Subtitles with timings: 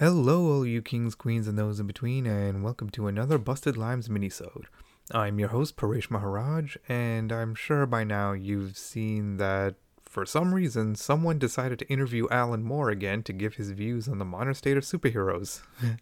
[0.00, 4.08] Hello, all you kings, queens, and those in between, and welcome to another Busted Limes
[4.08, 4.64] minisode.
[5.10, 10.54] I'm your host, Paresh Maharaj, and I'm sure by now you've seen that for some
[10.54, 14.54] reason someone decided to interview Alan Moore again to give his views on the modern
[14.54, 15.60] state of superheroes.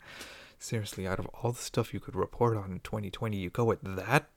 [0.60, 3.80] Seriously, out of all the stuff you could report on in 2020, you go with
[3.82, 4.30] that?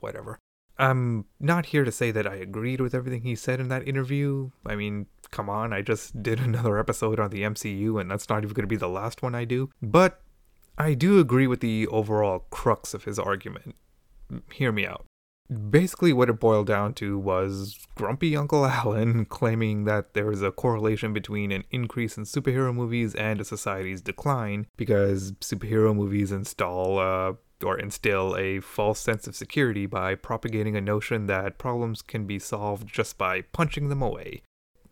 [0.00, 0.40] Whatever.
[0.78, 4.50] I'm not here to say that I agreed with everything he said in that interview.
[4.66, 8.42] I mean, come on, I just did another episode on the MCU, and that's not
[8.42, 9.70] even going to be the last one I do.
[9.80, 10.20] But
[10.76, 13.76] I do agree with the overall crux of his argument.
[14.52, 15.04] Hear me out.
[15.70, 20.50] Basically, what it boiled down to was grumpy Uncle Alan claiming that there is a
[20.50, 26.98] correlation between an increase in superhero movies and a society's decline because superhero movies install
[26.98, 32.26] uh, or instill a false sense of security by propagating a notion that problems can
[32.26, 34.42] be solved just by punching them away.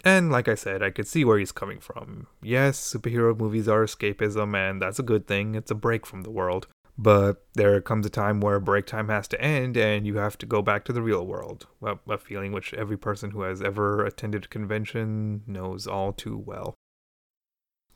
[0.04, 2.26] And like I said, I could see where he's coming from.
[2.42, 5.54] Yes, superhero movies are escapism, and that's a good thing.
[5.54, 6.66] It's a break from the world.
[6.98, 10.46] But there comes a time where break time has to end and you have to
[10.46, 11.66] go back to the real world.
[11.82, 16.36] A, a feeling which every person who has ever attended a convention knows all too
[16.36, 16.74] well.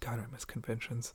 [0.00, 1.14] God, I miss conventions.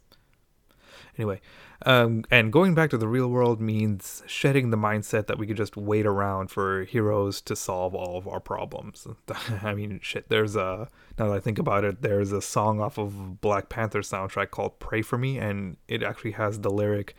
[1.18, 1.42] Anyway,
[1.86, 5.58] um, and going back to the real world means shedding the mindset that we could
[5.58, 9.08] just wait around for heroes to solve all of our problems.
[9.64, 13.00] I mean, shit, there's a, now that I think about it, there's a song off
[13.00, 17.16] of Black Panther soundtrack called Pray For Me, and it actually has the lyric,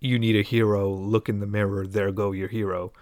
[0.00, 2.92] You need a hero, look in the mirror, there go your hero.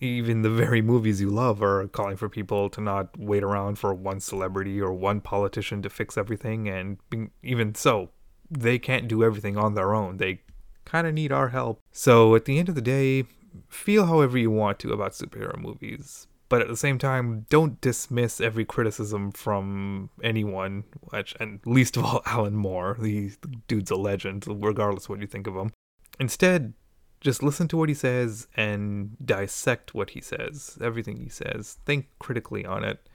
[0.00, 3.94] Even the very movies you love are calling for people to not wait around for
[3.94, 6.98] one celebrity or one politician to fix everything, and
[7.42, 8.10] even so,
[8.50, 10.18] they can't do everything on their own.
[10.18, 10.40] They
[10.84, 11.80] kind of need our help.
[11.92, 13.24] So at the end of the day,
[13.68, 16.26] feel however you want to about superhero movies.
[16.48, 22.04] But at the same time, don't dismiss every criticism from anyone, which, and least of
[22.04, 22.96] all Alan Moore.
[23.00, 23.32] The,
[23.66, 25.72] dude's a legend, regardless what you think of him.
[26.20, 26.74] Instead,
[27.20, 31.78] just listen to what he says and dissect what he says, everything he says.
[31.86, 33.08] Think critically on it.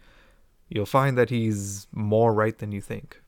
[0.68, 3.18] You'll find that he's more right than you think.